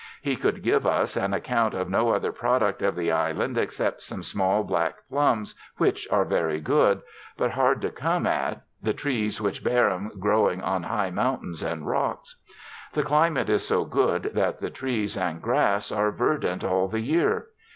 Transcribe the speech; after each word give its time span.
He 0.23 0.35
could 0.35 0.63
give 0.63 0.87
us 0.87 1.15
an 1.15 1.31
account 1.31 1.75
of 1.75 1.87
no 1.87 2.09
other 2.09 2.31
product 2.31 2.81
of 2.81 2.95
the 2.95 3.11
Island 3.11 3.55
except 3.55 4.01
some 4.01 4.23
small 4.23 4.63
black 4.63 4.95
plums, 5.11 5.53
which 5.77 6.07
are 6.11 6.25
very 6.25 6.59
good, 6.59 7.03
but 7.37 7.51
hard 7.51 7.81
to 7.81 7.91
come 7.91 8.25
at, 8.25 8.63
the 8.81 8.95
trees 8.95 9.39
which 9.39 9.63
bear 9.63 9.91
*em 9.91 10.09
growing 10.19 10.59
on 10.59 10.81
high 10.81 11.11
mountains 11.11 11.61
and 11.61 11.85
rocks. 11.85 12.41
The 12.93 13.03
climate 13.03 13.47
is 13.47 13.63
so 13.63 13.85
good 13.85 14.31
that 14.33 14.59
the 14.59 14.71
trees 14.71 15.15
and 15.15 15.39
grass 15.39 15.91
are 15.91 16.09
verdant 16.09 16.63
all 16.63 16.87
the 16.87 17.01
year. 17.01 17.49